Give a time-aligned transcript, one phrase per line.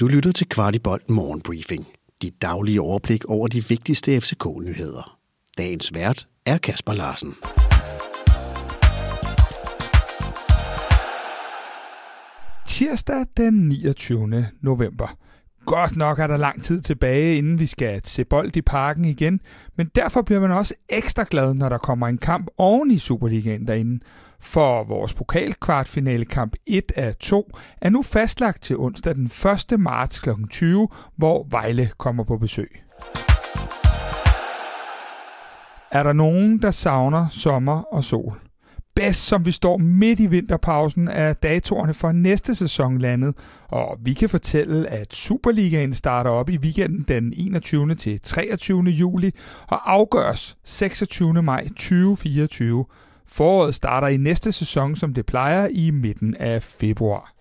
[0.00, 1.86] Du lytter til Kvartibolt Morgenbriefing.
[2.22, 5.18] Dit daglige overblik over de vigtigste FCK-nyheder.
[5.58, 7.34] Dagens vært er Kasper Larsen.
[12.66, 14.46] Tirsdag den 29.
[14.60, 15.16] november.
[15.66, 19.40] Godt nok er der lang tid tilbage, inden vi skal se bold i parken igen,
[19.76, 23.66] men derfor bliver man også ekstra glad, når der kommer en kamp oven i Superligaen
[23.66, 24.04] derinde.
[24.40, 29.30] For vores pokalkvartfinalekamp 1 af 2 er nu fastlagt til onsdag den
[29.72, 29.80] 1.
[29.80, 30.30] marts kl.
[30.50, 32.82] 20, hvor Vejle kommer på besøg.
[35.90, 38.40] Er der nogen, der savner sommer og sol?
[38.94, 43.34] Bedst, som vi står midt i vinterpausen, er datorerne for næste sæson landet,
[43.68, 47.94] og vi kan fortælle, at Superligaen starter op i weekenden den 21.
[47.94, 48.82] til 23.
[48.82, 49.30] juli
[49.66, 51.42] og afgøres 26.
[51.42, 52.84] maj 2024.
[53.26, 57.34] Foråret starter i næste sæson, som det plejer, i midten af februar.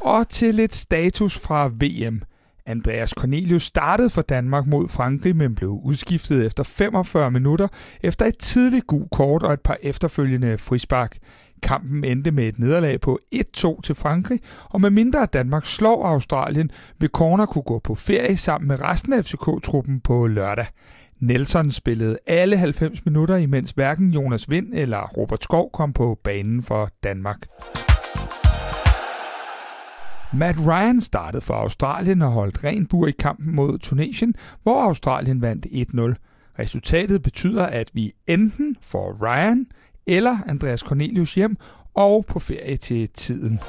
[0.00, 2.22] Og til lidt status fra VM–
[2.66, 7.68] Andreas Cornelius startede for Danmark mod Frankrig, men blev udskiftet efter 45 minutter
[8.02, 11.18] efter et tidligt gult kort og et par efterfølgende frispark.
[11.62, 16.06] Kampen endte med et nederlag på 1-2 til Frankrig, og med mindre at Danmark slår
[16.06, 20.66] Australien, vil Corner kunne gå på ferie sammen med resten af FCK-truppen på lørdag.
[21.20, 26.62] Nelson spillede alle 90 minutter, imens hverken Jonas Vind eller Robert Skov kom på banen
[26.62, 27.46] for Danmark.
[30.36, 35.42] Matt Ryan startede for Australien og holdt ren bur i kampen mod Tunesien, hvor Australien
[35.42, 35.70] vandt 1-0.
[36.58, 39.66] Resultatet betyder, at vi enten får Ryan
[40.06, 41.56] eller Andreas Cornelius hjem
[41.94, 43.60] og på ferie til tiden.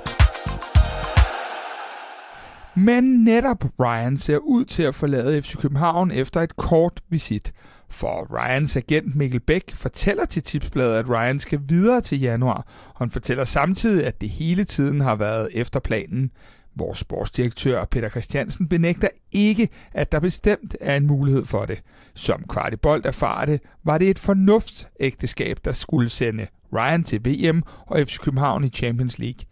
[2.76, 7.54] Men netop Ryan ser ud til at forlade FC København efter et kort visit.
[7.90, 12.98] For Ryans agent Mikkel Bæk fortæller til Tipsbladet, at Ryan skal videre til januar, og
[12.98, 16.32] han fortæller samtidig, at det hele tiden har været efter planen.
[16.76, 21.82] Vores sportsdirektør Peter Christiansen benægter ikke, at der bestemt er en mulighed for det.
[22.14, 28.08] Som Kvartibolt erfarer det, var det et fornuftsægteskab, der skulle sende Ryan til VM og
[28.08, 29.46] FC København i Champions League.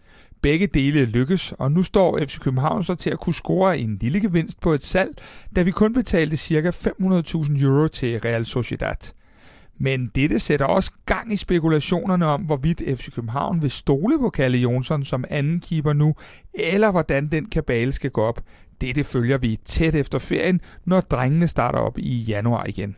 [0.44, 4.22] Begge dele lykkes, og nu står FC København så til at kunne score en lille
[4.22, 5.18] gevinst på et salg,
[5.56, 6.70] da vi kun betalte ca.
[6.70, 9.14] 500.000 euro til Real Sociedad.
[9.78, 14.58] Men dette sætter også gang i spekulationerne om, hvorvidt FC København vil stole på Kalle
[14.58, 16.16] Jonsson som anden keeper nu,
[16.54, 18.42] eller hvordan den kabale skal gå op.
[18.82, 22.96] Dette følger vi tæt efter ferien, når drengene starter op i januar igen.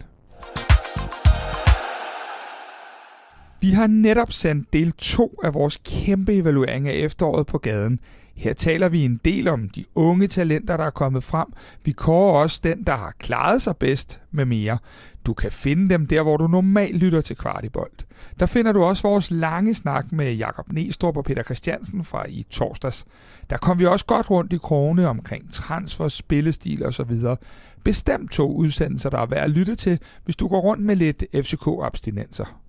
[3.66, 8.00] Vi har netop sendt del 2 af vores kæmpe evaluering af efteråret på gaden.
[8.36, 11.48] Her taler vi en del om de unge talenter, der er kommet frem.
[11.84, 14.78] Vi kårer også den, der har klaret sig bedst med mere.
[15.26, 18.06] Du kan finde dem der, hvor du normalt lytter til Kvartibolt.
[18.40, 22.46] Der finder du også vores lange snak med Jakob Nestrup og Peter Christiansen fra i
[22.50, 23.06] torsdags.
[23.50, 27.20] Der kom vi også godt rundt i krone omkring transfer, spillestil osv.
[27.84, 31.24] Bestemt to udsendelser, der er værd at lytte til, hvis du går rundt med lidt
[31.34, 32.65] FCK-abstinenser.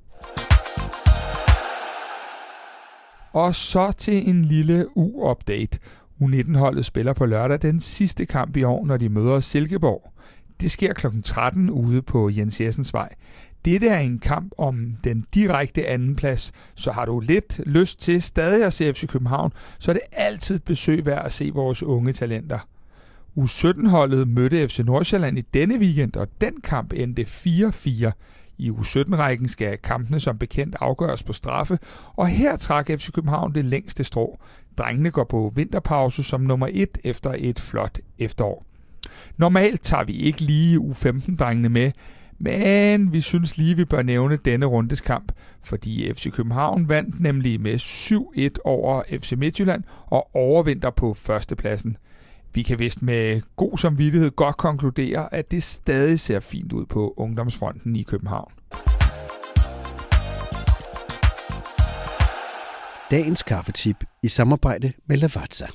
[3.36, 5.78] Og så til en lille U-update.
[6.22, 10.12] U19-holdet spiller på lørdag den sidste kamp i år, når de møder Silkeborg.
[10.60, 11.06] Det sker kl.
[11.24, 13.14] 13 ude på Jens Jessens vej.
[13.64, 18.64] Dette er en kamp om den direkte andenplads, så har du lidt lyst til stadig
[18.64, 22.12] at se FC København, så er det altid et besøg værd at se vores unge
[22.12, 22.58] talenter.
[23.38, 28.12] U17-holdet mødte FC Nordsjælland i denne weekend, og den kamp endte 4-4.
[28.58, 31.78] I U17-rækken skal kampene som bekendt afgøres på straffe,
[32.16, 34.38] og her trak FC København det længste strå.
[34.78, 38.66] Drengene går på vinterpause som nummer et efter et flot efterår.
[39.36, 41.92] Normalt tager vi ikke lige U15-drengene med,
[42.38, 47.60] men vi synes lige, vi bør nævne denne rundes kamp, fordi FC København vandt nemlig
[47.60, 51.96] med 7-1 over FC Midtjylland og overvinder på førstepladsen.
[52.56, 57.14] Vi kan vist med god samvittighed godt konkludere, at det stadig ser fint ud på
[57.16, 58.52] ungdomsfronten i København.
[63.10, 65.66] Dagens kaffetip i samarbejde med Lavazza.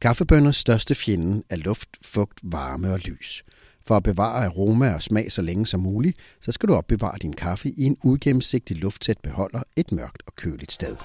[0.00, 3.44] Kaffebønders største fjende er luft, fugt, varme og lys.
[3.86, 7.32] For at bevare aroma og smag så længe som muligt, så skal du opbevare din
[7.32, 10.96] kaffe i en ugennemsigtig lufttæt beholder et mørkt og køligt sted.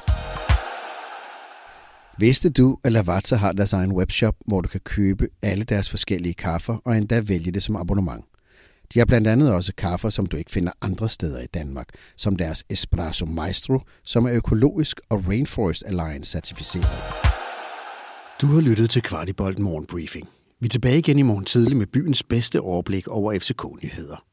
[2.18, 6.34] Vidste du, at Lavazza har deres egen webshop, hvor du kan købe alle deres forskellige
[6.34, 8.26] kaffer og endda vælge det som abonnement?
[8.94, 12.36] De har blandt andet også kaffer, som du ikke finder andre steder i Danmark, som
[12.36, 16.86] deres Espresso Maestro, som er økologisk og Rainforest Alliance certificeret.
[18.42, 20.30] Du har lyttet til Kvartibolt Morgenbriefing.
[20.60, 24.33] Vi er tilbage igen i morgen tidlig med byens bedste overblik over FCK-nyheder.